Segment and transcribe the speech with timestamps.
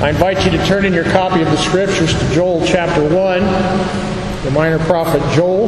[0.00, 3.40] I invite you to turn in your copy of the Scriptures to Joel chapter 1,
[4.44, 5.66] the minor prophet Joel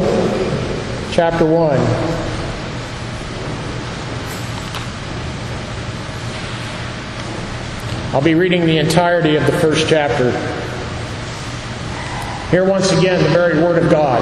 [1.11, 1.77] chapter 1.
[8.15, 10.31] I'll be reading the entirety of the first chapter.
[12.53, 14.21] Here, once again, the very Word of God.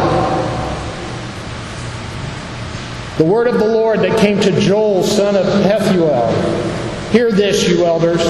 [3.19, 6.68] The word of the Lord that came to Joel, son of Pethuel.
[7.11, 8.21] Hear this, you elders,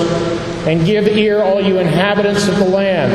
[0.68, 3.12] and give ear, all you inhabitants of the land.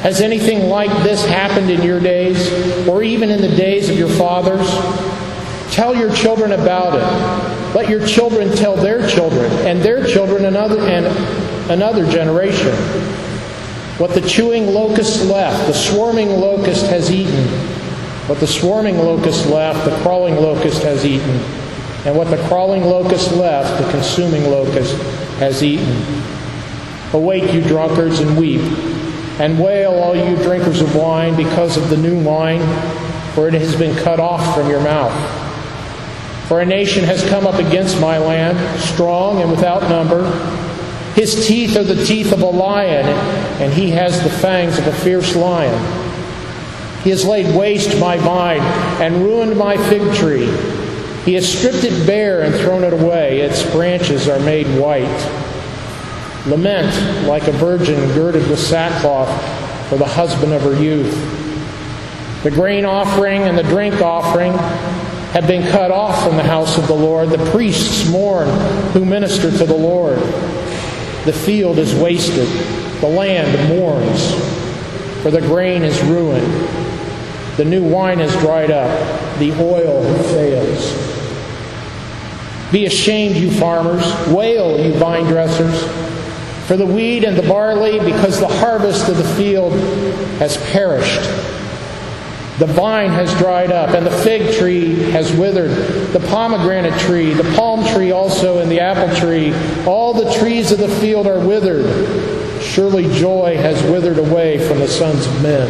[0.00, 2.50] Has anything like this happened in your days,
[2.88, 4.68] or even in the days of your fathers?
[5.72, 7.74] Tell your children about it.
[7.76, 11.06] Let your children tell their children, and their children another and
[11.70, 12.74] another generation.
[13.98, 17.46] What the chewing locust left, the swarming locust has eaten.
[18.26, 21.63] What the swarming locust left, the crawling locust has eaten
[22.04, 24.94] and what the crawling locust left, the consuming locust
[25.38, 26.22] has eaten.
[27.12, 28.60] Awake, you drunkards, and weep,
[29.40, 32.60] and wail, all you drinkers of wine, because of the new wine,
[33.32, 35.12] for it has been cut off from your mouth.
[36.48, 40.30] For a nation has come up against my land, strong and without number.
[41.14, 43.06] His teeth are the teeth of a lion,
[43.62, 45.78] and he has the fangs of a fierce lion.
[47.02, 48.60] He has laid waste my vine
[49.00, 50.48] and ruined my fig tree.
[51.24, 53.40] He has stripped it bare and thrown it away.
[53.40, 55.04] Its branches are made white.
[56.46, 59.30] Lament like a virgin girded with sackcloth
[59.88, 61.14] for the husband of her youth.
[62.42, 64.52] The grain offering and the drink offering
[65.32, 67.30] have been cut off from the house of the Lord.
[67.30, 68.48] The priests mourn
[68.92, 70.18] who minister to the Lord.
[71.24, 72.46] The field is wasted.
[73.00, 74.30] The land mourns,
[75.22, 76.52] for the grain is ruined.
[77.56, 79.38] The new wine is dried up.
[79.38, 81.13] The oil fails.
[82.72, 84.04] Be ashamed, you farmers.
[84.28, 85.82] Wail, you vine dressers.
[86.66, 89.72] For the wheat and the barley, because the harvest of the field
[90.38, 91.22] has perished.
[92.58, 95.70] The vine has dried up, and the fig tree has withered,
[96.12, 99.52] the pomegranate tree, the palm tree also, and the apple tree.
[99.86, 102.62] All the trees of the field are withered.
[102.62, 105.68] Surely joy has withered away from the sons of men.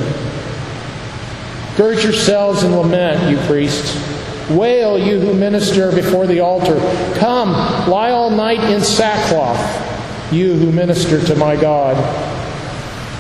[1.77, 4.14] Gird yourselves and lament, you priests.
[4.51, 6.79] Wail, you who minister before the altar.
[7.19, 7.53] Come,
[7.89, 11.97] lie all night in sackcloth, you who minister to my God.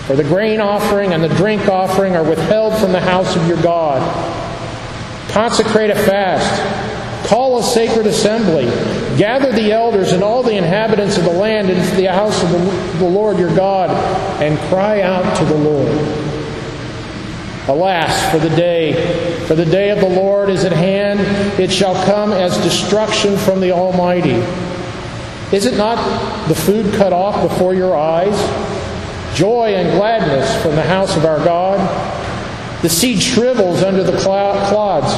[0.06, 3.60] For the grain offering and the drink offering are withheld from the house of your
[3.62, 4.02] God.
[5.30, 7.26] Consecrate a fast.
[7.26, 8.66] Call a sacred assembly.
[9.16, 12.50] Gather the elders and all the inhabitants of the land into the house of
[12.98, 13.88] the Lord your God
[14.42, 16.23] and cry out to the Lord.
[17.66, 18.92] Alas, for the day,
[19.46, 21.20] for the day of the Lord is at hand.
[21.58, 24.42] It shall come as destruction from the Almighty.
[25.54, 28.36] Is it not the food cut off before your eyes?
[29.34, 31.78] Joy and gladness from the house of our God.
[32.82, 35.14] The seed shrivels under the clods.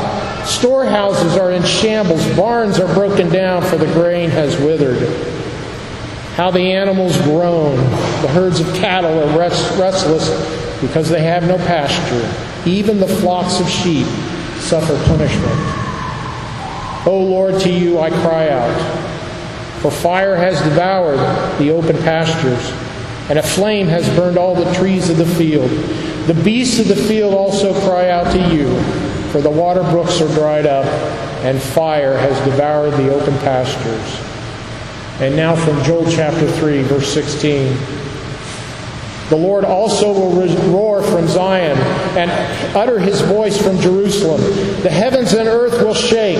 [0.49, 2.25] Storehouses are in shambles.
[2.37, 5.09] Barns are broken down, for the grain has withered.
[6.37, 7.77] How the animals groan.
[8.23, 10.29] The herds of cattle are restless
[10.81, 12.69] because they have no pasture.
[12.69, 14.07] Even the flocks of sheep
[14.59, 15.87] suffer punishment.
[17.07, 19.07] O Lord, to you I cry out.
[19.81, 21.19] For fire has devoured
[21.59, 22.73] the open pastures,
[23.31, 25.71] and a flame has burned all the trees of the field.
[26.27, 28.67] The beasts of the field also cry out to you,
[29.31, 30.87] for the water brooks are dried up,
[31.45, 34.21] and fire has devoured the open pastures.
[35.21, 37.77] And now from Joel chapter 3, verse 16.
[39.29, 41.77] The Lord also will roar from Zion
[42.17, 42.31] and
[42.77, 44.41] utter his voice from Jerusalem.
[44.83, 46.39] The heavens and earth will shake,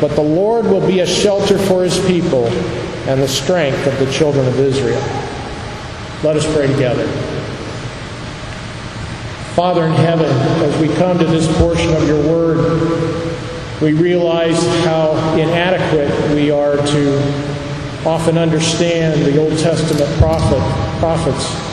[0.00, 2.46] but the Lord will be a shelter for his people
[3.08, 5.00] and the strength of the children of Israel.
[6.22, 7.06] Let us pray together.
[9.54, 10.30] Father in heaven,
[10.62, 13.36] as we come to this portion of your word,
[13.82, 17.18] we realize how inadequate we are to
[18.06, 20.60] often understand the Old Testament prophet,
[21.00, 21.67] prophets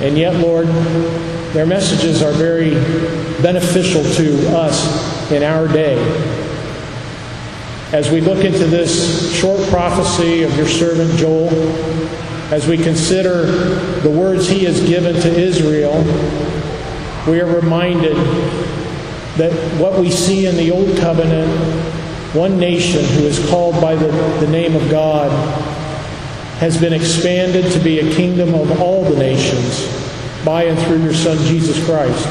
[0.00, 0.66] and yet, Lord,
[1.54, 2.74] their messages are very
[3.40, 5.96] beneficial to us in our day.
[7.92, 11.48] As we look into this short prophecy of your servant Joel,
[12.52, 13.46] as we consider
[14.00, 16.02] the words he has given to Israel,
[17.26, 18.16] we are reminded
[19.36, 21.50] that what we see in the Old Covenant,
[22.34, 24.08] one nation who is called by the,
[24.40, 25.30] the name of God,
[26.58, 29.86] has been expanded to be a kingdom of all the nations
[30.44, 32.26] by and through your Son, Jesus Christ.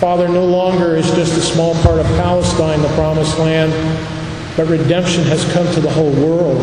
[0.00, 3.72] Father, no longer is just a small part of Palestine the promised land,
[4.56, 6.60] but redemption has come to the whole world.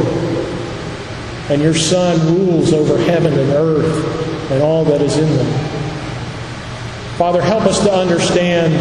[1.50, 5.70] and your Son rules over heaven and earth and all that is in them.
[7.18, 8.74] Father, help us to understand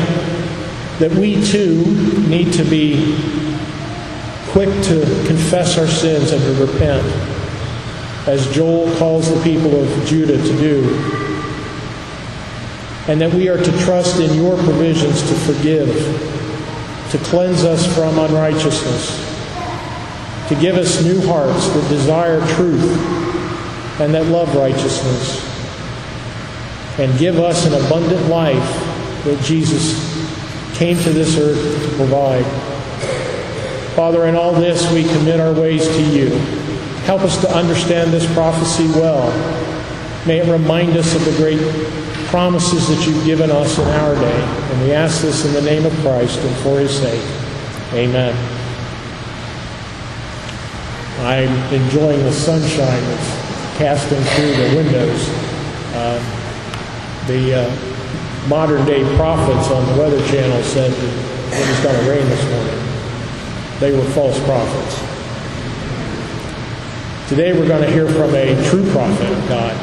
[0.99, 1.84] that we too
[2.28, 3.16] need to be
[4.58, 7.06] quick to confess our sins and to repent,
[8.26, 10.82] as Joel calls the people of Judah to do,
[13.06, 15.87] and that we are to trust in your provisions to forgive,
[17.12, 19.16] to cleanse us from unrighteousness,
[20.49, 22.82] to give us new hearts that desire truth
[24.00, 25.40] and that love righteousness,
[26.99, 28.75] and give us an abundant life
[29.22, 29.94] that Jesus
[30.76, 32.68] came to this earth to provide.
[33.99, 36.29] Father, in all this we commit our ways to you.
[37.03, 39.27] Help us to understand this prophecy well.
[40.25, 41.59] May it remind us of the great
[42.29, 44.41] promises that you've given us in our day.
[44.41, 47.21] And we ask this in the name of Christ and for his sake.
[47.93, 48.37] Amen.
[51.27, 55.29] I'm enjoying the sunshine that's casting through the windows.
[55.97, 62.05] Uh, the uh, modern day prophets on the Weather Channel said that it was going
[62.05, 62.78] to rain this morning.
[63.81, 64.99] They were false prophets.
[67.29, 69.77] Today we're going to hear from a true prophet of God.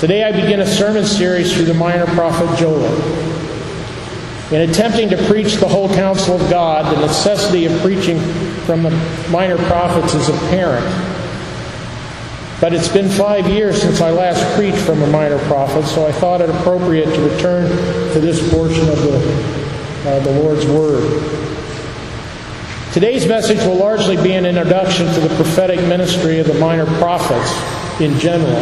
[0.00, 2.86] Today I begin a sermon series through the minor prophet Joel.
[4.50, 8.18] In attempting to preach the whole counsel of God, the necessity of preaching
[8.64, 8.90] from the
[9.30, 10.86] minor prophets is apparent.
[12.62, 16.12] But it's been five years since I last preached from a minor prophet, so I
[16.12, 17.68] thought it appropriate to return
[18.14, 21.35] to this portion of the, uh, the Lord's Word.
[22.96, 28.00] Today's message will largely be an introduction to the prophetic ministry of the minor prophets
[28.00, 28.56] in general,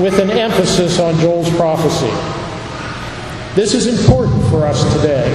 [0.00, 2.06] with an emphasis on Joel's prophecy.
[3.60, 5.26] This is important for us today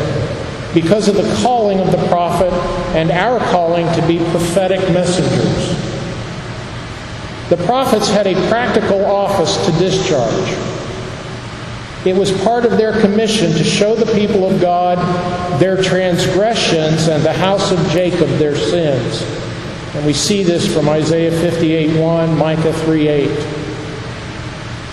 [0.74, 2.54] because of the calling of the prophet
[2.96, 5.76] and our calling to be prophetic messengers.
[7.50, 10.50] The prophets had a practical office to discharge.
[12.06, 14.98] It was part of their commission to show the people of God
[15.62, 19.22] their transgressions and the house of Jacob their sins.
[19.94, 23.30] And we see this from Isaiah 58 1, Micah 3 8.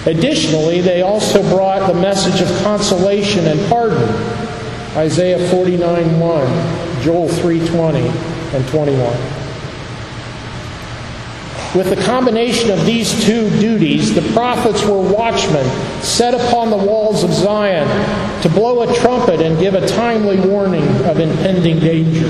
[0.04, 4.02] Additionally, they also brought the message of consolation and pardon.
[4.94, 8.98] Isaiah 49 1, Joel 3 20 and 21.
[11.74, 15.64] With the combination of these two duties, the prophets were watchmen
[16.02, 17.88] set upon the walls of Zion
[18.42, 22.28] to blow a trumpet and give a timely warning of impending danger.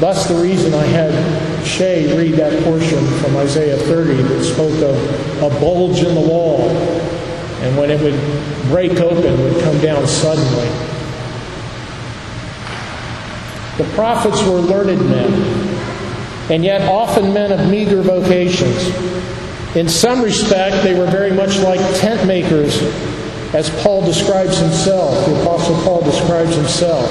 [0.00, 5.42] Thus, the reason I had Shay read that portion from Isaiah 30 that spoke of
[5.42, 8.18] a bulge in the wall, and when it would
[8.68, 10.68] break open, would come down suddenly.
[13.78, 15.74] The prophets were learned men
[16.50, 18.88] and yet often men of meager vocations.
[19.76, 22.82] In some respect, they were very much like tent makers,
[23.54, 27.08] as Paul describes himself, the Apostle Paul describes himself.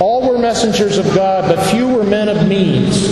[0.00, 3.06] All were messengers of God, but few were men of means.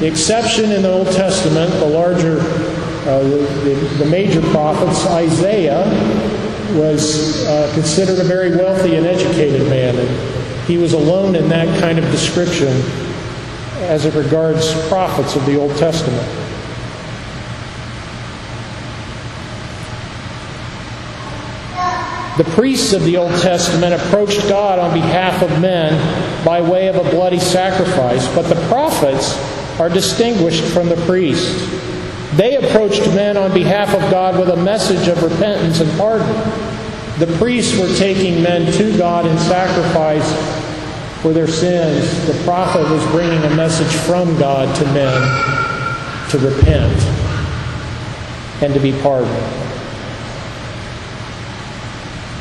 [0.00, 5.84] The exception in the Old Testament, the larger, uh, the, the, major prophets, Isaiah
[6.76, 11.68] was uh, considered a very wealthy and educated man, and he was alone in that
[11.80, 12.72] kind of description
[13.82, 16.43] as it regards prophets of the Old Testament.
[22.36, 25.94] The priests of the Old Testament approached God on behalf of men
[26.44, 29.38] by way of a bloody sacrifice, but the prophets
[29.78, 31.70] are distinguished from the priests.
[32.36, 36.26] They approached men on behalf of God with a message of repentance and pardon.
[37.20, 40.28] The priests were taking men to God in sacrifice
[41.24, 47.02] for their sins, the prophet was bringing a message from God to men to repent
[48.62, 49.63] and to be pardoned.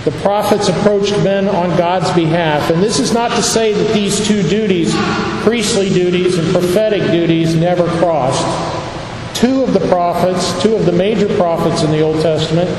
[0.04, 2.70] The prophets approached men on God's behalf.
[2.70, 4.94] And this is not to say that these two duties,
[5.44, 8.44] priestly duties and prophetic duties, never crossed.
[9.34, 12.70] Two of the prophets, two of the major prophets in the Old Testament,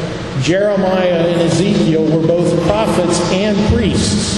[0.43, 4.37] Jeremiah and Ezekiel, were both prophets and priests.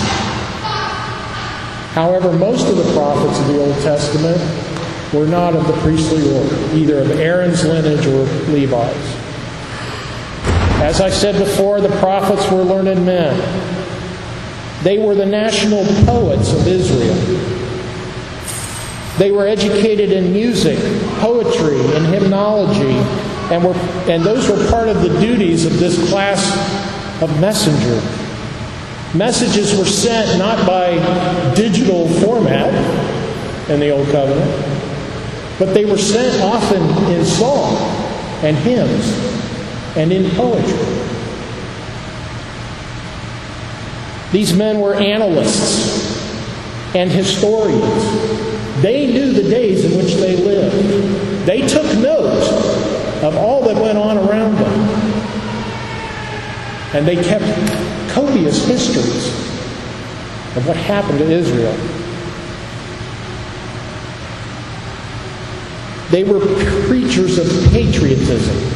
[1.92, 4.38] However, most of the prophets of the Old Testament
[5.12, 9.15] were not of the priestly order, either of Aaron's lineage or Levi's.
[10.82, 13.34] As I said before, the prophets were learned men.
[14.82, 17.14] They were the national poets of Israel.
[19.18, 20.78] They were educated in music,
[21.20, 22.94] poetry, and hymnology,
[23.52, 23.74] and, were,
[24.08, 26.42] and those were part of the duties of this class
[27.22, 28.00] of messenger.
[29.16, 30.96] Messages were sent not by
[31.54, 32.72] digital format,
[33.70, 34.50] in the Old Covenant,
[35.58, 37.74] but they were sent often in song
[38.44, 39.45] and hymns
[39.96, 41.16] and in poetry.
[44.32, 46.16] These men were analysts
[46.94, 48.82] and historians.
[48.82, 51.46] They knew the days in which they lived.
[51.46, 52.42] They took note
[53.22, 54.80] of all that went on around them.
[56.94, 57.44] And they kept
[58.12, 59.28] copious histories
[60.56, 61.74] of what happened to Israel.
[66.10, 66.40] They were
[66.86, 68.75] preachers of patriotism.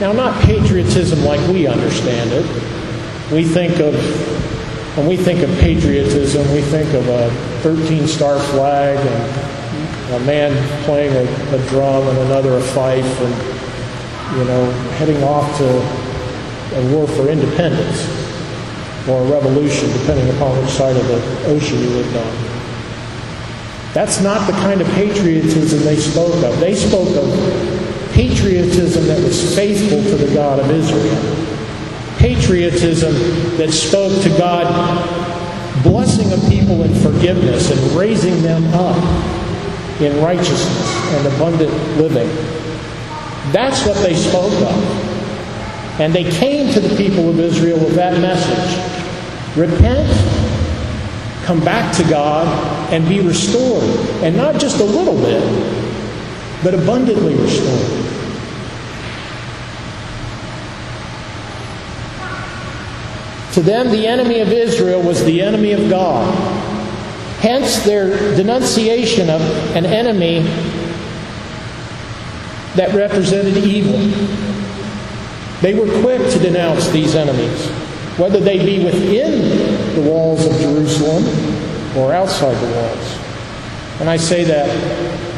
[0.00, 2.44] Now, not patriotism like we understand it.
[3.32, 3.94] We think of,
[4.96, 7.30] when we think of patriotism, we think of a
[7.62, 14.38] 13 star flag and a man playing a, a drum and another a fife and,
[14.38, 15.64] you know, heading off to
[16.76, 18.04] a war for independence
[19.08, 22.54] or a revolution, depending upon which side of the ocean you lived on.
[23.92, 26.58] That's not the kind of patriotism they spoke of.
[26.58, 27.83] They spoke of
[28.14, 31.46] patriotism that was faithful to the God of Israel.
[32.16, 33.12] Patriotism
[33.58, 34.64] that spoke to God
[35.82, 38.96] blessing a people in forgiveness and raising them up
[40.00, 42.28] in righteousness and abundant living.
[43.52, 46.00] That's what they spoke of.
[46.00, 48.94] And they came to the people of Israel with that message
[49.56, 50.08] repent,
[51.44, 52.46] come back to God,
[52.92, 53.84] and be restored.
[54.22, 55.42] And not just a little bit,
[56.64, 58.03] but abundantly restored.
[63.54, 66.34] To them, the enemy of Israel was the enemy of God.
[67.38, 69.40] Hence, their denunciation of
[69.76, 70.42] an enemy
[72.74, 73.98] that represented evil.
[75.60, 77.68] They were quick to denounce these enemies,
[78.18, 81.24] whether they be within the walls of Jerusalem
[81.96, 83.18] or outside the walls.
[84.00, 84.68] And I say that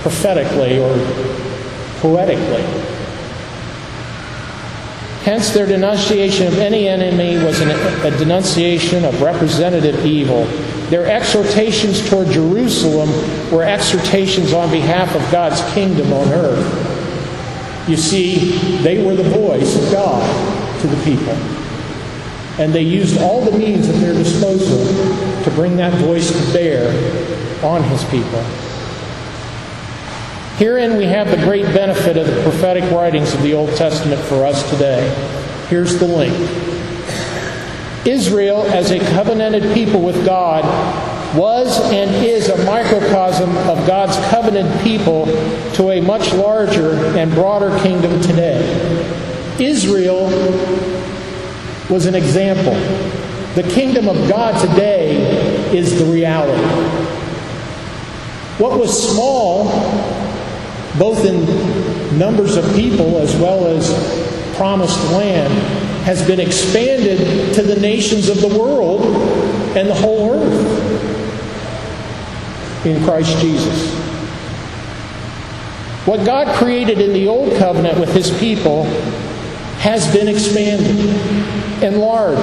[0.00, 0.96] prophetically or
[2.00, 2.95] poetically.
[5.26, 10.44] Hence, their denunciation of any enemy was an, a denunciation of representative evil.
[10.88, 13.10] Their exhortations toward Jerusalem
[13.50, 17.88] were exhortations on behalf of God's kingdom on earth.
[17.88, 18.52] You see,
[18.82, 21.34] they were the voice of God to the people.
[22.62, 24.78] And they used all the means at their disposal
[25.42, 26.86] to bring that voice to bear
[27.64, 28.44] on his people.
[30.56, 34.46] Herein we have the great benefit of the prophetic writings of the Old Testament for
[34.46, 35.06] us today.
[35.68, 36.32] Here's the link.
[38.06, 40.64] Israel, as a covenanted people with God,
[41.36, 45.26] was and is a microcosm of God's covenant people
[45.74, 48.62] to a much larger and broader kingdom today.
[49.60, 50.28] Israel
[51.90, 52.72] was an example.
[53.62, 55.16] The kingdom of God today
[55.76, 56.62] is the reality.
[58.58, 59.68] What was small,
[60.98, 61.44] both in
[62.18, 63.90] numbers of people as well as
[64.56, 65.52] promised land,
[66.04, 69.02] has been expanded to the nations of the world
[69.76, 70.86] and the whole earth
[72.86, 73.94] in Christ Jesus.
[76.06, 78.84] What God created in the Old Covenant with His people
[79.80, 80.96] has been expanded,
[81.82, 82.40] enlarged,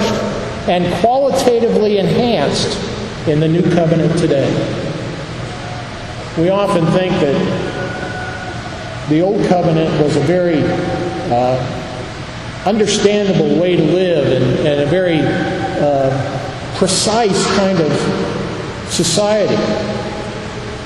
[0.68, 2.78] and qualitatively enhanced
[3.26, 4.46] in the New Covenant today.
[6.36, 7.73] We often think that
[9.08, 11.82] the Old Covenant was a very uh,
[12.64, 17.92] understandable way to live and, and a very uh, precise kind of
[18.90, 19.56] society.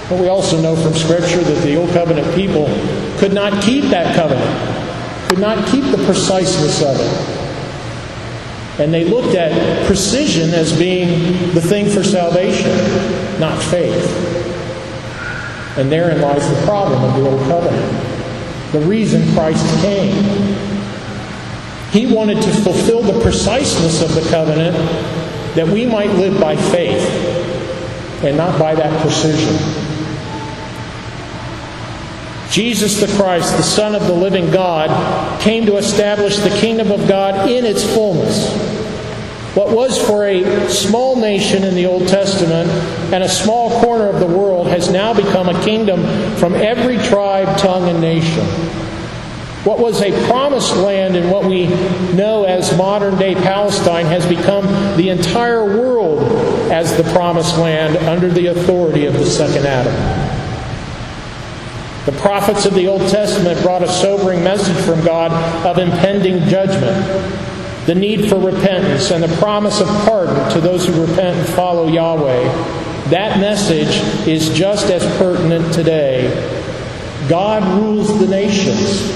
[0.09, 2.67] But we also know from Scripture that the Old Covenant people
[3.19, 7.39] could not keep that covenant, could not keep the preciseness of it.
[8.81, 11.09] And they looked at precision as being
[11.53, 12.71] the thing for salvation,
[13.39, 14.07] not faith.
[15.77, 18.08] And therein lies the problem of the Old Covenant.
[18.73, 20.15] The reason Christ came.
[21.91, 24.77] He wanted to fulfill the preciseness of the covenant
[25.55, 27.03] that we might live by faith
[28.23, 29.57] and not by that precision.
[32.51, 37.09] Jesus the Christ, the Son of the living God, came to establish the kingdom of
[37.09, 38.78] God in its fullness.
[39.59, 42.71] What was for a small nation in the Old Testament
[43.13, 46.05] and a small corner of the world has now become a kingdom
[46.37, 48.45] from every tribe, tongue, and nation.
[49.65, 51.67] What was a promised land in what we
[52.15, 54.65] know as modern day Palestine has become
[54.97, 56.23] the entire world
[56.71, 60.39] as the promised land under the authority of the second Adam.
[62.07, 65.33] The prophets of the Old Testament brought a sobering message from God
[65.67, 66.95] of impending judgment,
[67.89, 71.89] the need for repentance, and the promise of pardon to those who repent and follow
[71.89, 72.43] Yahweh,
[73.09, 73.89] that message
[74.29, 76.29] is just as pertinent today.
[77.31, 79.11] God rules the nations.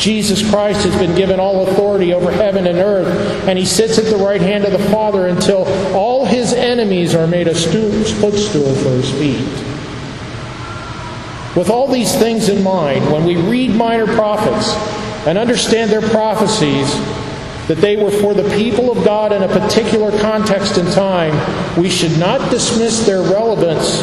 [0.00, 3.08] Jesus Christ has been given all authority over heaven and earth,
[3.48, 5.64] and he sits at the right hand of the Father until
[5.96, 9.42] all his enemies are made a footstool for his feet.
[11.56, 14.72] With all these things in mind, when we read minor prophets
[15.26, 16.88] and understand their prophecies,
[17.72, 21.32] that they were for the people of God in a particular context and time,
[21.80, 24.02] we should not dismiss their relevance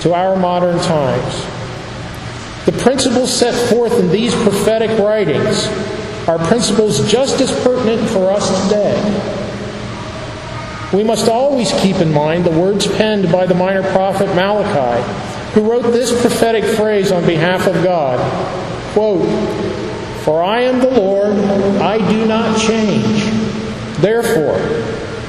[0.00, 1.44] to our modern times.
[2.64, 5.66] The principles set forth in these prophetic writings
[6.26, 8.96] are principles just as pertinent for us today.
[10.94, 15.70] We must always keep in mind the words penned by the minor prophet Malachi, who
[15.70, 18.18] wrote this prophetic phrase on behalf of God
[18.92, 19.24] quote,
[20.24, 21.32] For I am the Lord,
[21.80, 23.24] I do not change.
[24.00, 24.58] Therefore,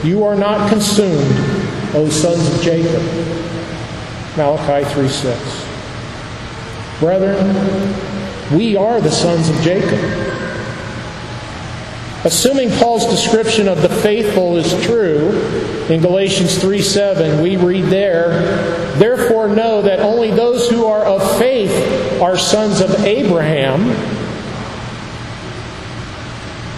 [0.04, 1.26] you are not consumed,
[1.94, 3.02] O sons of Jacob.
[4.38, 5.66] Malachi 3 6.
[7.00, 10.00] Brethren, we are the sons of Jacob.
[12.24, 15.32] Assuming Paul's description of the faithful is true,
[15.90, 18.30] in Galatians 3 7, we read there,
[18.98, 23.90] Therefore know that only those who are of faith are sons of Abraham.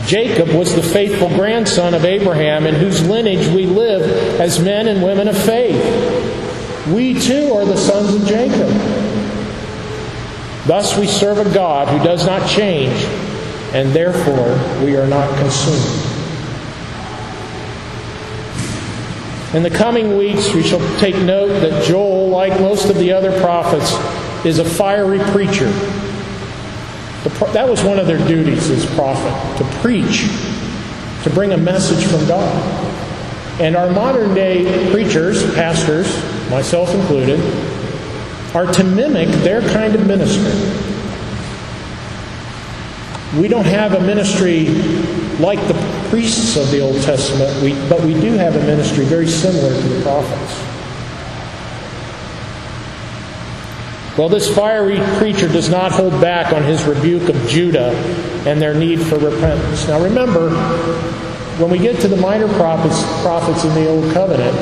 [0.05, 4.03] Jacob was the faithful grandson of Abraham, in whose lineage we live
[4.39, 5.81] as men and women of faith.
[6.87, 8.67] We too are the sons of Jacob.
[10.65, 12.97] Thus we serve a God who does not change,
[13.73, 16.09] and therefore we are not consumed.
[19.53, 23.39] In the coming weeks, we shall take note that Joel, like most of the other
[23.39, 23.93] prophets,
[24.45, 25.71] is a fiery preacher.
[27.23, 30.27] That was one of their duties as prophet, to preach,
[31.23, 33.01] to bring a message from God.
[33.61, 36.07] And our modern day preachers, pastors,
[36.49, 37.39] myself included,
[38.53, 40.51] are to mimic their kind of ministry.
[43.39, 44.67] We don't have a ministry
[45.39, 45.73] like the
[46.09, 49.87] priests of the Old Testament, we, but we do have a ministry very similar to
[49.87, 50.72] the prophets.
[54.15, 57.89] Well, this fiery preacher does not hold back on his rebuke of Judah
[58.45, 59.87] and their need for repentance.
[59.87, 60.51] Now remember,
[61.57, 64.55] when we get to the minor prophets, prophets in the Old Covenant,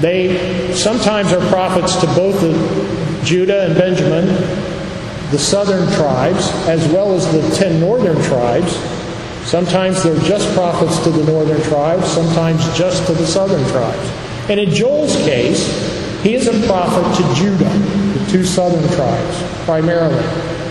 [0.00, 4.26] they sometimes are prophets to both the Judah and Benjamin,
[5.32, 8.76] the southern tribes, as well as the ten northern tribes.
[9.48, 14.08] Sometimes they're just prophets to the northern tribes, sometimes just to the southern tribes.
[14.48, 15.89] And in Joel's case,
[16.22, 17.64] he is a prophet to Judah,
[18.18, 20.22] the two southern tribes, primarily.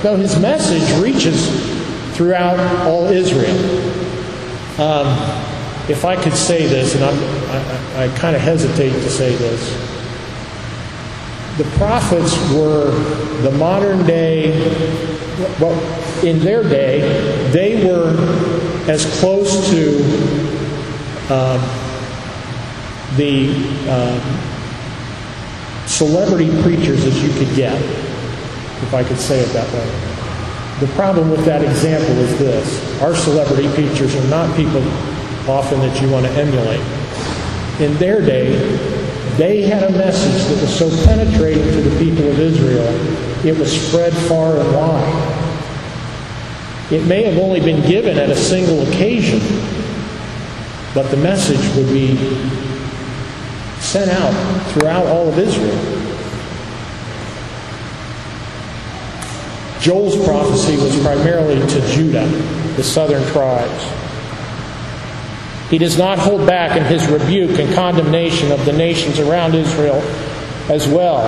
[0.03, 1.49] Though his message reaches
[2.15, 3.57] throughout all Israel.
[4.79, 5.07] Um,
[5.89, 9.73] if I could say this, and i I, kind of hesitate to say this,
[11.57, 12.91] the prophets were
[13.41, 14.51] the modern day,
[15.59, 15.73] well,
[16.23, 16.99] in their day,
[17.51, 18.15] they were
[18.87, 19.97] as close to
[21.29, 21.57] uh,
[23.17, 23.49] the
[23.89, 24.48] uh,
[25.89, 27.73] celebrity preachers as you could get,
[28.83, 30.85] if I could say it that way.
[30.85, 34.83] The problem with that example is this our celebrity preachers are not people
[35.49, 36.79] often that you want to emulate.
[37.81, 38.55] In their day,
[39.37, 42.85] they had a message that was so penetrating to the people of Israel,
[43.45, 45.35] it was spread far and wide.
[46.91, 49.39] It may have only been given at a single occasion,
[50.93, 52.15] but the message would be
[53.89, 55.75] sent out throughout all of Israel.
[59.81, 62.27] Joel's prophecy was primarily to Judah,
[62.75, 63.83] the southern tribes.
[65.71, 70.01] He does not hold back in his rebuke and condemnation of the nations around Israel
[70.69, 71.25] as well,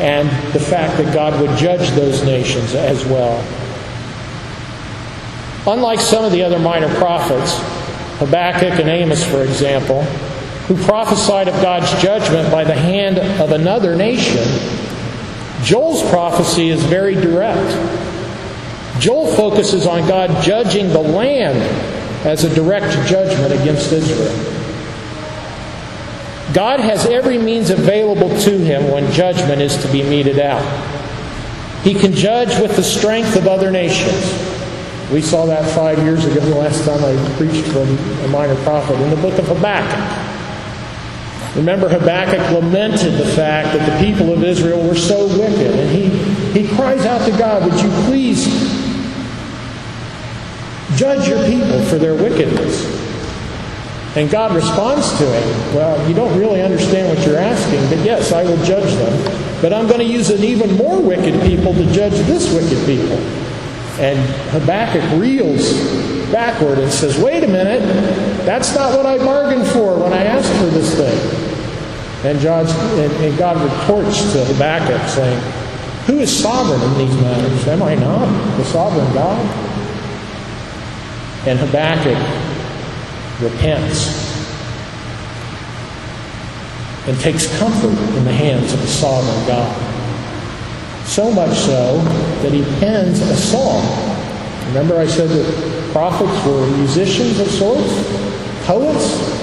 [0.00, 3.38] and the fact that God would judge those nations as well.
[5.68, 7.56] Unlike some of the other minor prophets,
[8.18, 10.04] Habakkuk and Amos, for example,
[10.66, 14.42] who prophesied of God's judgment by the hand of another nation,
[15.62, 17.70] Joel's prophecy is very direct.
[19.00, 21.58] Joel focuses on God judging the land
[22.26, 24.32] as a direct judgment against Israel.
[26.52, 30.62] God has every means available to him when judgment is to be meted out.
[31.82, 34.22] He can judge with the strength of other nations.
[35.10, 37.88] We saw that five years ago, the last time I preached from
[38.24, 40.31] a minor prophet in the book of Habakkuk.
[41.54, 46.08] Remember, Habakkuk lamented the fact that the people of Israel were so wicked, and he,
[46.58, 48.46] he cries out to God, Would you please
[50.96, 52.84] Judge your people for their wickedness.
[54.14, 58.30] And God responds to him, Well, you don't really understand what you're asking, but yes,
[58.30, 59.62] I will judge them.
[59.62, 63.16] But I'm going to use an even more wicked people to judge this wicked people.
[63.98, 64.18] And
[64.50, 65.72] Habakkuk reels
[66.30, 67.82] backward and says, Wait a minute,
[68.44, 71.41] that's not what I bargained for when I asked for this thing.
[72.24, 75.40] And, John, and, and God reports to Habakkuk saying,
[76.06, 77.66] Who is sovereign in these matters?
[77.66, 79.40] Am I not the sovereign God?
[81.48, 82.16] And Habakkuk
[83.42, 84.22] repents
[87.08, 89.76] and takes comfort in the hands of the sovereign God.
[91.04, 91.98] So much so
[92.42, 93.84] that he pens a song.
[94.68, 97.92] Remember, I said that prophets were musicians of sorts,
[98.64, 99.41] poets?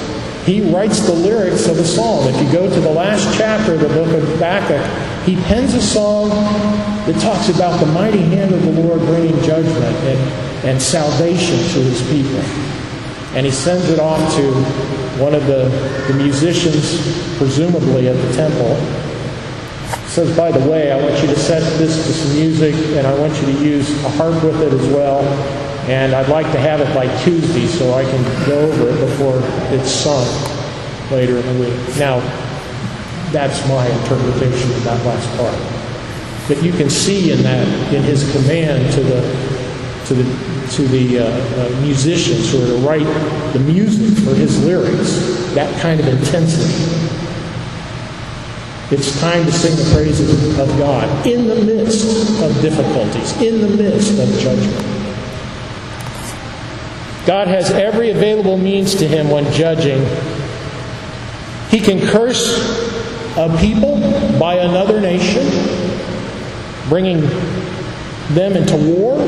[0.50, 2.28] He writes the lyrics of a psalm.
[2.28, 4.84] If you go to the last chapter of the book of Habakkuk,
[5.28, 9.96] he pens a song that talks about the mighty hand of the Lord bringing judgment
[10.10, 12.70] and, and salvation to his people
[13.36, 14.54] and he sends it off to
[15.22, 15.70] one of the,
[16.08, 16.98] the musicians,
[17.38, 18.76] presumably at the temple.
[20.08, 23.14] Says, by the way, I want you to set this to some music, and I
[23.20, 25.22] want you to use a harp with it as well.
[25.90, 29.42] And I'd like to have it by Tuesday so I can go over it before
[29.74, 30.24] it's sung
[31.10, 31.98] later in the week.
[31.98, 32.20] Now,
[33.32, 35.58] that's my interpretation of that last part.
[36.48, 39.22] But you can see in that, in his command to the
[40.06, 44.64] to the to the uh, uh, musicians who are to write the music for his
[44.64, 45.16] lyrics,
[45.56, 46.72] that kind of intensity.
[48.92, 53.70] It's time to sing the praises of God in the midst of difficulties, in the
[53.70, 54.99] midst of judgment.
[57.30, 60.04] God has every available means to him when judging.
[61.70, 62.58] He can curse
[63.38, 64.00] a people
[64.40, 65.46] by another nation,
[66.90, 67.22] bringing
[68.34, 69.20] them into war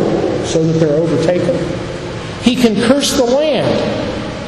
[0.47, 1.55] so that they're overtaken.
[2.41, 3.69] He can curse the land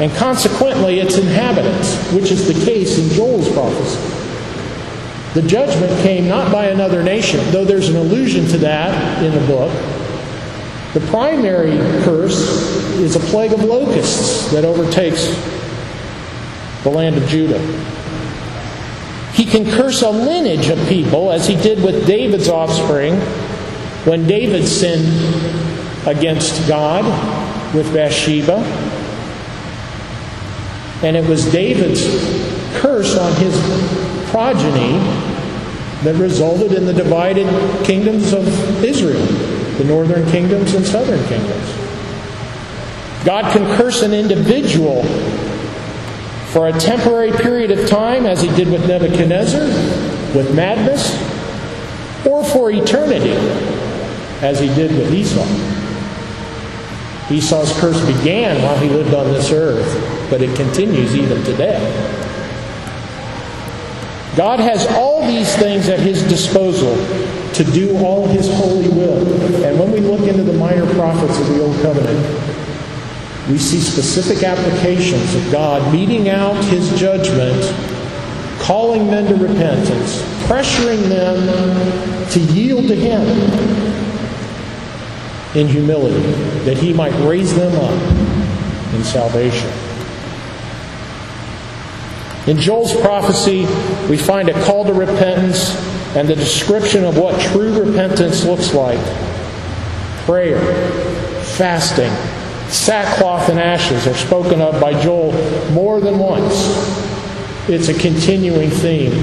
[0.02, 4.00] and consequently its inhabitants, which is the case in Joel's prophecy.
[5.40, 9.46] The judgment came not by another nation, though there's an allusion to that in the
[9.46, 9.72] book.
[10.94, 12.40] The primary curse
[13.00, 15.26] is a plague of locusts that overtakes
[16.84, 17.60] the land of Judah.
[19.34, 23.16] He can curse a lineage of people, as he did with David's offspring
[24.06, 25.08] when David sinned
[26.06, 27.04] against God
[27.74, 28.58] with Bathsheba,
[31.02, 32.04] and it was David's
[32.80, 33.56] curse on his
[34.30, 35.00] progeny
[36.04, 37.48] that resulted in the divided
[37.84, 38.46] kingdoms of
[38.84, 39.26] Israel,
[39.78, 41.70] the northern kingdoms and southern kingdoms.
[43.26, 45.04] God can curse an individual
[46.52, 49.66] for a temporary period of time, as he did with Nebuchadnezzar,
[50.36, 51.12] with madness,
[52.26, 53.34] or for eternity,
[54.42, 55.48] as he did with Esau.
[57.32, 61.80] Esau's curse began while he lived on this earth, but it continues even today.
[64.36, 66.96] God has all these things at his disposal
[67.54, 69.18] to do all his holy will.
[69.64, 72.20] And when we look into the minor prophets of the Old Covenant,
[73.50, 77.62] we see specific applications of God meting out his judgment,
[78.60, 83.22] calling men to repentance, pressuring them to yield to him,
[85.56, 86.20] in humility,
[86.64, 89.70] that he might raise them up in salvation.
[92.48, 93.66] In Joel's prophecy,
[94.10, 95.76] we find a call to repentance
[96.16, 99.00] and the description of what true repentance looks like
[100.26, 100.60] prayer,
[101.44, 102.12] fasting,
[102.70, 105.32] sackcloth and ashes are spoken of by Joel
[105.72, 106.54] more than once.
[107.68, 109.14] It's a continuing theme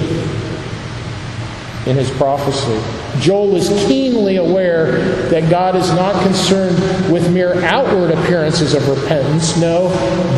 [1.87, 2.79] in his prophecy.
[3.21, 4.99] Joel is keenly aware
[5.31, 6.77] that God is not concerned
[7.11, 9.57] with mere outward appearances of repentance.
[9.57, 9.89] No,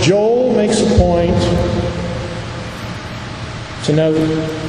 [0.00, 1.36] Joel makes a point
[3.84, 4.14] to note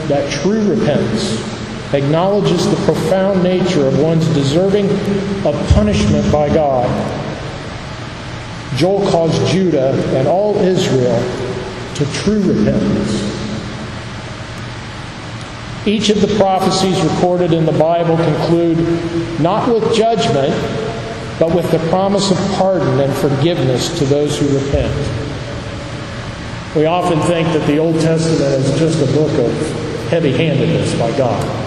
[0.08, 1.63] that true repentance
[1.94, 4.90] acknowledges the profound nature of one's deserving
[5.46, 6.90] of punishment by God.
[8.76, 11.20] Joel calls Judah and all Israel
[11.96, 13.44] to true repentance.
[15.86, 18.78] Each of the prophecies recorded in the Bible conclude
[19.42, 20.54] not with judgment,
[21.40, 24.94] but with the promise of pardon and forgiveness to those who repent.
[26.76, 29.52] We often think that the Old Testament is just a book of
[30.08, 31.63] heavy handedness by God.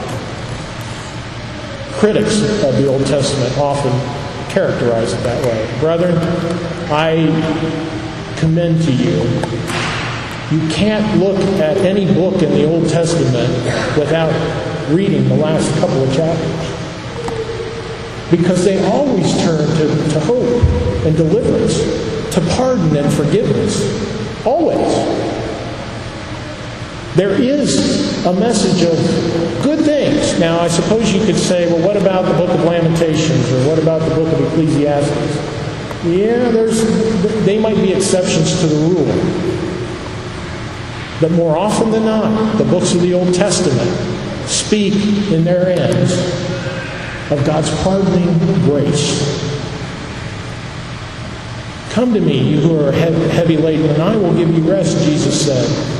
[1.98, 3.92] Critics of the Old Testament often
[4.50, 5.80] characterize it that way.
[5.80, 6.16] Brethren,
[6.90, 7.26] I
[8.38, 9.66] commend to you
[10.50, 13.52] you can't look at any book in the Old Testament
[13.98, 14.30] without
[14.92, 16.70] reading the last couple of chapters.
[18.30, 20.62] Because they always turn to, to hope
[21.04, 21.80] and deliverance,
[22.32, 24.46] to pardon and forgiveness.
[24.46, 25.25] Always.
[27.16, 28.94] There is a message of
[29.62, 30.38] good things.
[30.38, 33.78] Now, I suppose you could say, well, what about the book of Lamentations or what
[33.78, 35.36] about the book of Ecclesiastes?
[36.04, 36.84] Yeah, there's,
[37.46, 39.06] they might be exceptions to the rule.
[41.22, 43.90] But more often than not, the books of the Old Testament
[44.46, 44.92] speak
[45.32, 46.12] in their ends
[47.32, 49.42] of God's pardoning grace.
[51.92, 55.46] Come to me, you who are heavy laden, and I will give you rest, Jesus
[55.46, 55.95] said.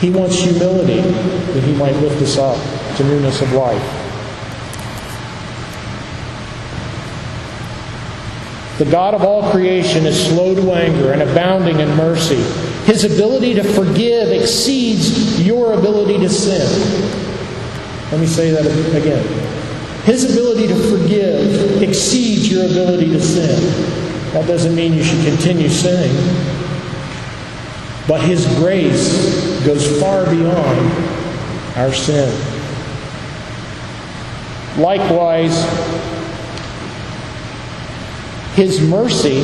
[0.00, 2.56] He wants humility that He might lift us up
[2.96, 4.06] to newness of life.
[8.78, 12.42] The God of all creation is slow to anger and abounding in mercy.
[12.84, 16.60] His ability to forgive exceeds your ability to sin.
[18.12, 19.24] Let me say that again.
[20.04, 23.58] His ability to forgive exceeds your ability to sin.
[24.34, 26.14] That doesn't mean you should continue sinning.
[28.06, 30.92] But His grace goes far beyond
[31.76, 32.32] our sin.
[34.80, 35.54] Likewise,
[38.56, 39.40] his mercy,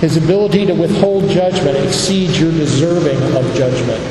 [0.00, 4.02] His ability to withhold judgment exceeds your deserving of judgment.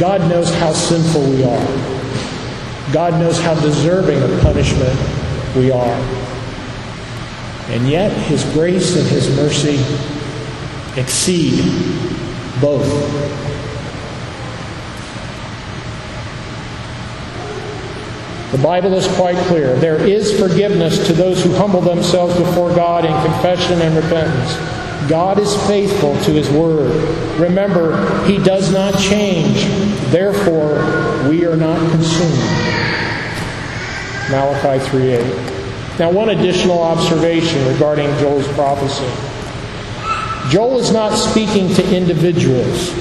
[0.00, 2.92] God knows how sinful we are.
[2.92, 4.98] God knows how deserving of punishment
[5.56, 6.00] we are.
[7.70, 9.76] And yet, His grace and His mercy
[10.98, 11.60] exceed
[12.60, 12.86] both.
[18.52, 19.76] The Bible is quite clear.
[19.76, 24.56] There is forgiveness to those who humble themselves before God in confession and repentance.
[25.08, 26.90] God is faithful to his word.
[27.38, 29.64] Remember, he does not change.
[30.10, 32.32] Therefore, we are not consumed.
[34.30, 35.98] Malachi 3:8.
[35.98, 39.04] Now, one additional observation regarding Joel's prophecy.
[40.50, 42.94] Joel is not speaking to individuals.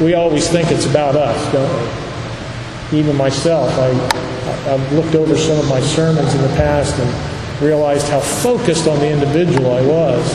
[0.00, 2.10] We always think it's about us, don't we?
[2.92, 3.90] even myself, I,
[4.72, 8.98] I've looked over some of my sermons in the past and realized how focused on
[8.98, 10.32] the individual I was.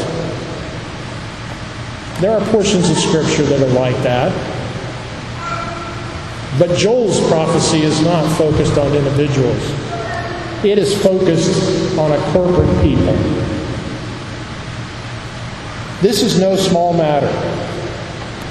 [2.22, 4.32] There are portions of Scripture that are like that.
[6.58, 9.62] But Joel's prophecy is not focused on individuals,
[10.64, 13.45] it is focused on a corporate people.
[16.06, 17.32] This is no small matter.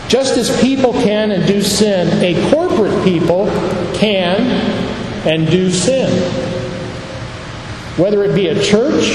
[0.08, 3.46] Just as people can and do sin, a corporate people
[3.94, 4.40] can
[5.24, 6.10] and do sin.
[7.96, 9.06] Whether it be a church,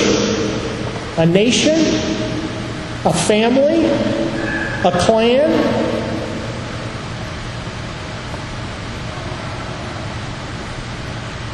[1.18, 1.80] a nation,
[3.04, 3.84] a family,
[4.86, 5.52] a clan,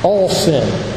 [0.03, 0.94] all sin.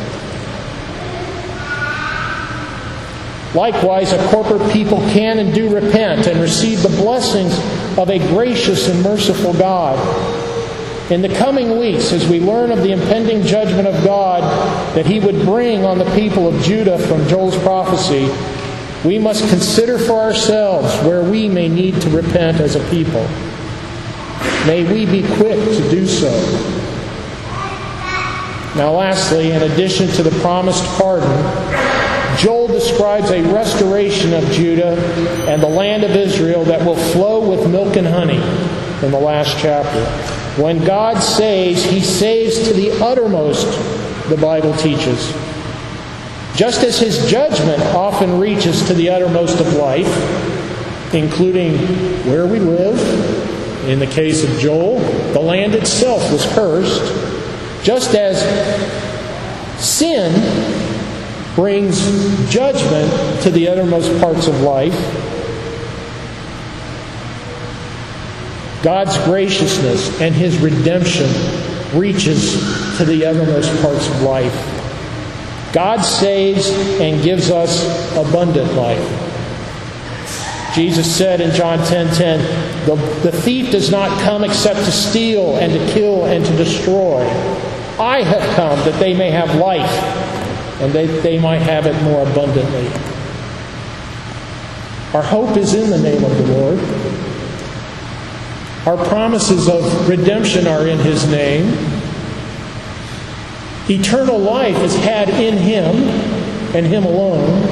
[3.55, 7.57] Likewise, a corporate people can and do repent and receive the blessings
[7.99, 9.99] of a gracious and merciful God.
[11.11, 14.43] In the coming weeks, as we learn of the impending judgment of God
[14.95, 18.29] that He would bring on the people of Judah from Joel's prophecy,
[19.07, 23.27] we must consider for ourselves where we may need to repent as a people.
[24.67, 26.31] May we be quick to do so.
[28.77, 31.31] Now, lastly, in addition to the promised pardon,
[32.39, 34.97] Joel describes a restoration of Judah
[35.49, 38.37] and the land of Israel that will flow with milk and honey
[39.05, 40.05] in the last chapter.
[40.63, 43.67] When God saves, he saves to the uttermost,
[44.29, 45.33] the Bible teaches.
[46.55, 50.07] Just as his judgment often reaches to the uttermost of life,
[51.15, 51.77] including
[52.29, 52.99] where we live,
[53.89, 55.01] in the case of Joel,
[55.33, 57.03] the land itself was cursed,
[57.83, 58.39] just as
[59.83, 60.33] sin
[61.59, 61.99] brings
[62.53, 64.95] judgment to the uttermost parts of life.
[68.85, 71.29] God's graciousness and his redemption
[71.99, 72.53] reaches
[72.97, 74.55] to the uttermost parts of life.
[75.73, 77.85] God saves and gives us
[78.17, 79.25] abundant life.
[80.77, 82.95] Jesus said in John 10:10, 10, 10, the,
[83.29, 87.27] the thief does not come except to steal and to kill and to destroy.
[87.99, 90.28] I have come that they may have life
[90.81, 92.87] and they, they might have it more abundantly.
[95.15, 96.79] Our hope is in the name of the Lord.
[98.87, 101.67] Our promises of redemption are in His name.
[103.91, 106.09] Eternal life is had in Him
[106.77, 107.63] and Him alone.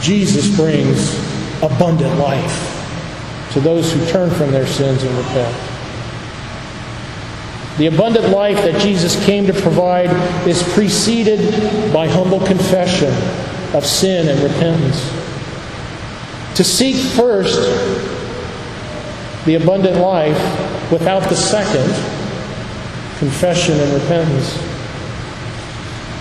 [0.00, 1.16] Jesus brings
[1.62, 5.77] abundant life to those who turn from their sins and repent.
[7.78, 10.10] The abundant life that Jesus came to provide
[10.48, 11.38] is preceded
[11.92, 13.12] by humble confession
[13.72, 15.08] of sin and repentance.
[16.56, 17.56] To seek first
[19.46, 20.36] the abundant life
[20.90, 21.86] without the second,
[23.18, 24.54] confession and repentance.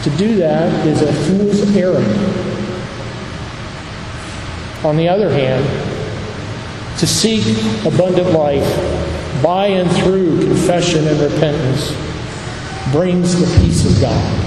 [0.04, 2.06] To do that is a fool's errand.
[4.86, 5.66] On the other hand,
[7.00, 7.44] to seek
[7.84, 9.07] abundant life
[9.44, 11.92] by and through confession and repentance
[12.92, 14.44] brings the peace of God.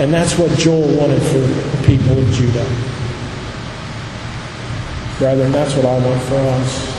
[0.00, 2.64] And that's what Joel wanted for the people of Judah.
[5.18, 6.98] Brethren, that's what I want for us.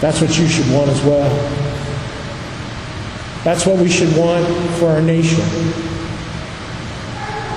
[0.00, 1.30] That's what you should want as well.
[3.44, 4.46] That's what we should want
[4.78, 5.44] for our nation.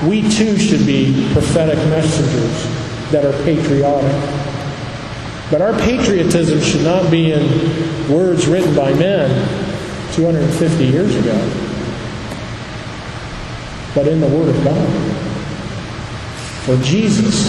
[0.07, 4.42] We too should be prophetic messengers that are patriotic
[5.53, 9.29] but our patriotism should not be in words written by men
[10.13, 11.37] 250 years ago,
[13.93, 14.89] but in the Word of God.
[16.65, 17.45] For Jesus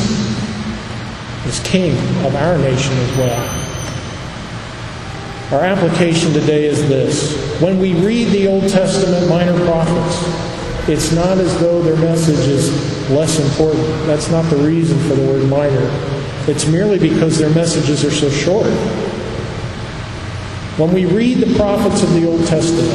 [1.47, 3.64] is King of our nation as well.
[5.55, 7.59] Our application today is this.
[7.62, 12.71] When we read the Old Testament minor prophets, it's not as though their message is
[13.09, 13.87] less important.
[14.07, 16.13] That's not the reason for the word minor.
[16.46, 18.66] It's merely because their messages are so short.
[20.76, 22.90] When we read the prophets of the Old Testament,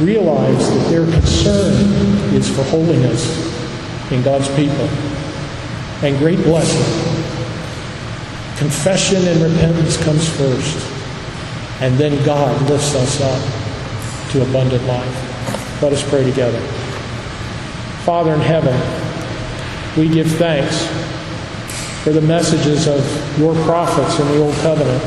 [0.00, 1.72] realize that their concern
[2.34, 3.24] is for holiness
[4.12, 4.88] in God's people
[6.02, 6.82] and great blessing.
[8.58, 10.86] Confession and repentance comes first,
[11.80, 15.80] and then God lifts us up to abundant life.
[15.82, 16.60] Let us pray together.
[18.04, 18.74] Father in heaven,
[19.96, 20.86] we give thanks
[22.04, 25.02] for the messages of your prophets in the Old Covenant.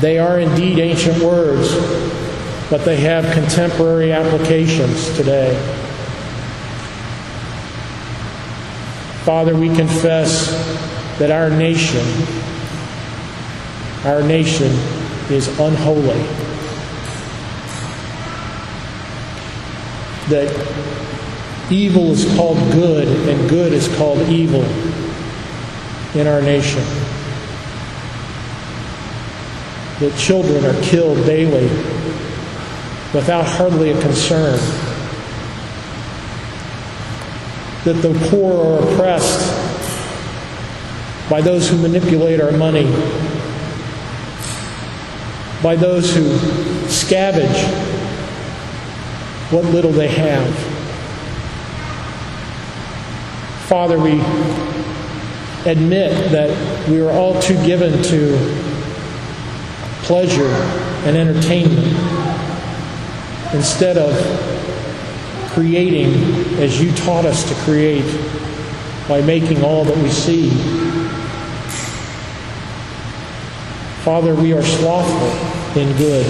[0.00, 1.72] They are indeed ancient words,
[2.68, 5.54] but they have contemporary applications today.
[9.24, 10.48] Father, we confess
[11.20, 12.04] that our nation,
[14.04, 14.72] our nation
[15.30, 16.20] is unholy.
[20.28, 21.11] That
[21.72, 24.62] Evil is called good, and good is called evil
[26.14, 26.82] in our nation.
[30.00, 31.66] That children are killed daily
[33.14, 34.58] without hardly a concern.
[37.84, 39.40] That the poor are oppressed
[41.30, 42.84] by those who manipulate our money,
[45.62, 46.28] by those who
[46.88, 47.62] scavenge
[49.50, 50.71] what little they have.
[53.72, 54.20] Father, we
[55.64, 58.36] admit that we are all too given to
[60.02, 60.52] pleasure
[61.06, 61.86] and entertainment
[63.54, 64.12] instead of
[65.52, 66.12] creating
[66.60, 68.04] as you taught us to create
[69.08, 70.50] by making all that we see.
[74.04, 76.26] Father, we are slothful in good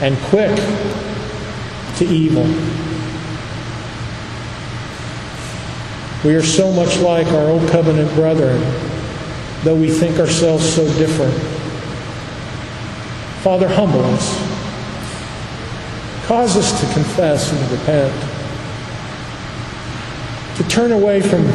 [0.00, 0.56] and quick
[1.98, 2.85] to evil.
[6.24, 8.60] We are so much like our old covenant brethren,
[9.62, 11.34] though we think ourselves so different.
[13.42, 14.56] Father, humble us.
[16.26, 18.12] Cause us to confess and to repent.
[20.56, 21.46] To turn away from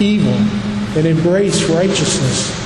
[0.00, 0.32] evil
[0.96, 2.58] and embrace righteousness.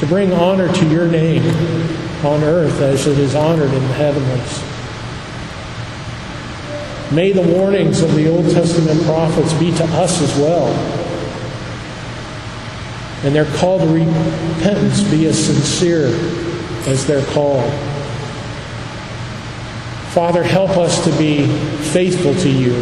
[0.00, 1.44] To bring honor to your name
[2.24, 4.73] on earth as it is honored in the heavens.
[7.12, 10.68] May the warnings of the Old Testament prophets be to us as well.
[13.24, 16.06] And their call to repentance be as sincere
[16.86, 17.60] as their call.
[20.12, 21.46] Father, help us to be
[21.92, 22.72] faithful to you,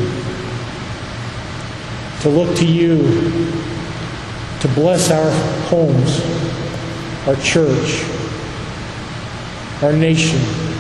[2.23, 2.99] to look to you,
[4.61, 5.31] to bless our
[5.69, 6.21] homes,
[7.27, 8.05] our church,
[9.83, 10.72] our nation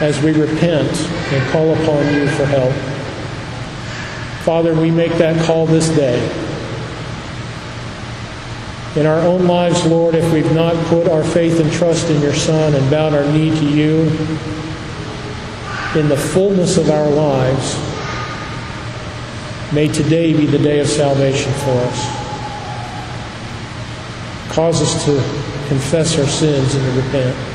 [0.00, 0.90] as we repent
[1.32, 2.72] and call upon you for help.
[4.44, 6.18] Father, we make that call this day.
[8.96, 12.34] In our own lives, Lord, if we've not put our faith and trust in your
[12.34, 14.02] Son and bowed our knee to you,
[15.98, 17.74] in the fullness of our lives,
[19.72, 22.28] may today be the day of salvation for us.
[24.50, 25.12] Cause us to
[25.68, 27.47] confess our sins and to repent.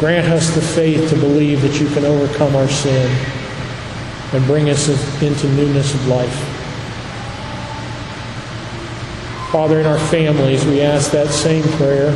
[0.00, 3.06] Grant us the faith to believe that you can overcome our sin
[4.32, 4.88] and bring us
[5.20, 6.34] into newness of life.
[9.52, 12.12] Father, in our families, we ask that same prayer.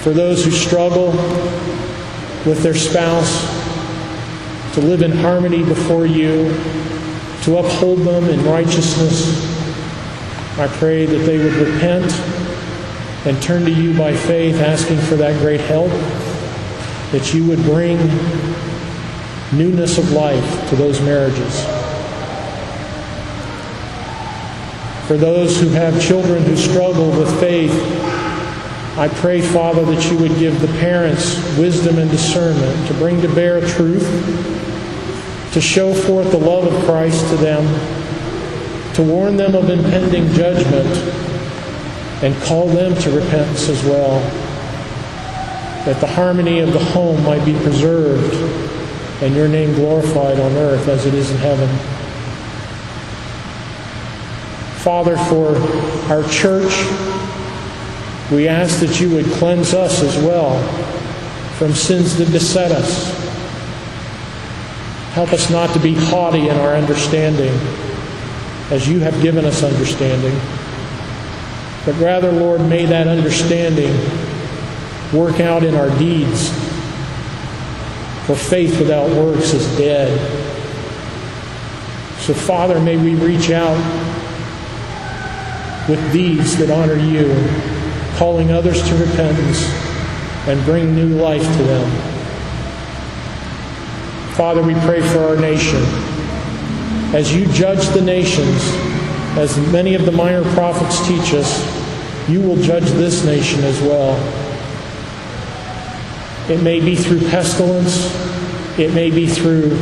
[0.00, 1.12] For those who struggle
[2.44, 3.46] with their spouse,
[4.74, 6.52] to live in harmony before you,
[7.44, 9.42] to uphold them in righteousness,
[10.58, 12.12] I pray that they would repent
[13.24, 15.90] and turn to you by faith, asking for that great help,
[17.12, 17.98] that you would bring
[19.52, 21.64] newness of life to those marriages.
[25.06, 27.72] For those who have children who struggle with faith,
[28.98, 33.28] I pray, Father, that you would give the parents wisdom and discernment to bring to
[33.34, 34.04] bear truth,
[35.54, 37.64] to show forth the love of Christ to them,
[38.94, 41.27] to warn them of impending judgment,
[42.22, 44.20] and call them to repentance as well,
[45.84, 48.34] that the harmony of the home might be preserved
[49.22, 51.68] and your name glorified on earth as it is in heaven.
[54.78, 55.56] Father, for
[56.12, 56.72] our church,
[58.30, 60.60] we ask that you would cleanse us as well
[61.54, 63.12] from sins that beset us.
[65.12, 67.52] Help us not to be haughty in our understanding
[68.70, 70.38] as you have given us understanding.
[71.88, 73.94] But rather, Lord, may that understanding
[75.10, 76.50] work out in our deeds.
[78.26, 80.12] For faith without works is dead.
[82.18, 83.78] So, Father, may we reach out
[85.88, 87.32] with deeds that honor you,
[88.18, 89.64] calling others to repentance
[90.46, 91.90] and bring new life to them.
[94.34, 95.82] Father, we pray for our nation.
[97.14, 98.62] As you judge the nations,
[99.38, 101.77] as many of the minor prophets teach us,
[102.28, 104.16] you will judge this nation as well.
[106.50, 108.14] It may be through pestilence,
[108.78, 109.76] it may be through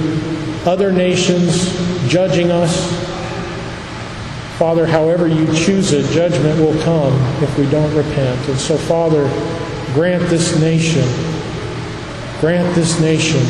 [0.65, 1.71] other nations
[2.09, 3.07] judging us,
[4.59, 8.49] Father, however you choose it, judgment will come if we don't repent.
[8.49, 9.29] And so, Father,
[9.93, 11.07] grant this nation,
[12.41, 13.43] grant this nation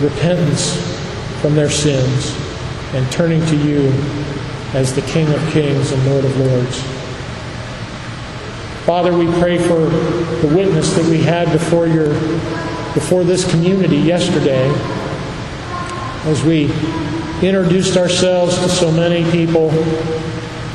[0.00, 0.76] repentance
[1.42, 2.34] from their sins
[2.94, 3.92] and turning to you
[4.72, 6.93] as the King of kings and Lord of lords.
[8.84, 9.78] Father, we pray for
[10.46, 12.12] the witness that we had before your
[12.92, 14.68] before this community yesterday
[16.26, 16.64] as we
[17.42, 19.70] introduced ourselves to so many people,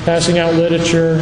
[0.06, 1.18] passing out literature.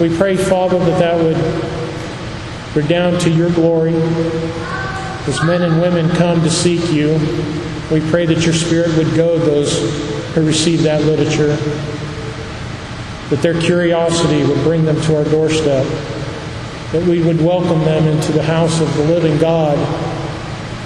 [0.00, 3.94] We pray, Father, that that would redound to your glory.
[3.94, 7.14] As men and women come to seek you,
[7.90, 9.80] we pray that your Spirit would goad those
[10.34, 11.56] who receive that literature,
[13.34, 15.84] that their curiosity would bring them to our doorstep,
[16.92, 19.76] that we would welcome them into the house of the living God,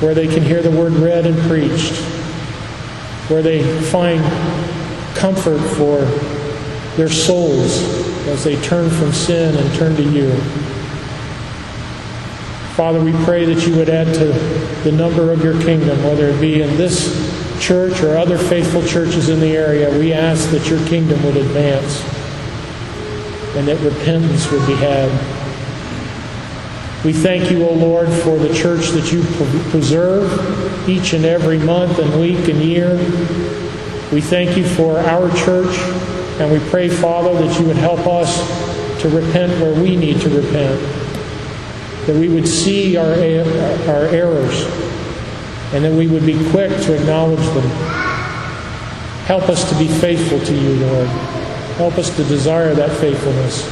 [0.01, 1.93] where they can hear the word read and preached
[3.29, 4.23] where they find
[5.15, 6.01] comfort for
[6.97, 7.83] their souls
[8.29, 10.35] as they turn from sin and turn to you.
[12.75, 14.33] Father, we pray that you would add to
[14.85, 17.13] the number of your kingdom, whether it be in this
[17.61, 19.91] church or other faithful churches in the area.
[19.99, 22.01] We ask that your kingdom would advance
[23.59, 25.11] and that repentance would be had.
[27.05, 29.23] We thank you, O Lord, for the church that you
[29.71, 32.97] preserve each and every month and week and year.
[34.13, 35.77] We thank you for our church,
[36.39, 38.39] and we pray, Father, that you would help us
[39.03, 40.81] to repent where we need to repent,
[42.07, 43.11] that we would see our,
[43.91, 44.63] our errors,
[45.73, 47.69] and that we would be quick to acknowledge them.
[49.27, 51.38] Help us to be faithful to you, Lord.
[51.79, 53.63] Help us to desire that faithfulness.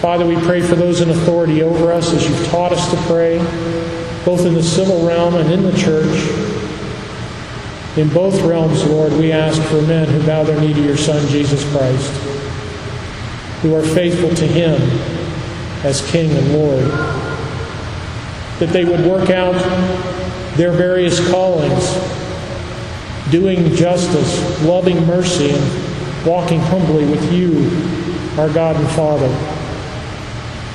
[0.00, 3.38] Father, we pray for those in authority over us as you've taught us to pray,
[4.24, 6.16] both in the civil realm and in the church.
[7.98, 11.26] In both realms, Lord, we ask for men who bow their knee to your Son,
[11.28, 12.10] Jesus Christ,
[13.62, 14.80] who are faithful to him
[15.84, 16.84] as King and Lord,
[18.60, 19.54] that they would work out
[20.56, 22.19] their various callings,
[23.30, 27.70] doing justice, loving mercy, and walking humbly with you,
[28.40, 29.28] our God and Father.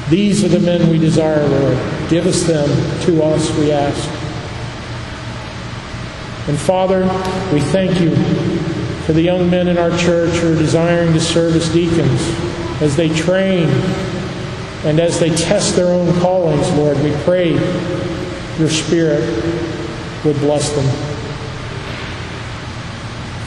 [0.09, 2.09] These are the men we desire, Lord.
[2.09, 2.69] Give us them
[3.01, 4.07] to us, we ask.
[6.47, 7.03] And Father,
[7.51, 8.15] we thank you
[9.05, 12.21] for the young men in our church who are desiring to serve as deacons
[12.81, 13.67] as they train
[14.83, 16.99] and as they test their own callings, Lord.
[17.01, 17.53] We pray
[18.59, 19.23] your Spirit
[20.23, 21.04] would bless them.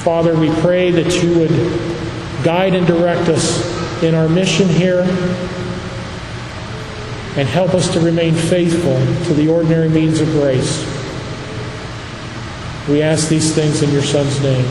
[0.09, 1.51] Father, we pray that you would
[2.43, 5.01] guide and direct us in our mission here
[7.37, 8.97] and help us to remain faithful
[9.27, 10.81] to the ordinary means of grace.
[12.89, 14.65] We ask these things in your Son's name.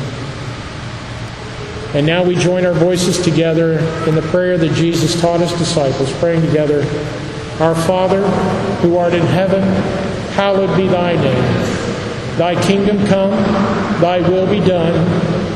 [1.94, 3.78] And now we join our voices together
[4.08, 6.80] in the prayer that Jesus taught his disciples, praying together
[7.64, 8.28] Our Father,
[8.82, 9.62] who art in heaven,
[10.34, 11.78] hallowed be thy name.
[12.40, 13.32] Thy kingdom come,
[14.02, 15.27] thy will be done,